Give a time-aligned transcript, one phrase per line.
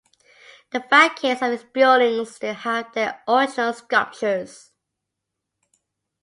[0.71, 4.71] The facades of these buildings still have their original sculptures.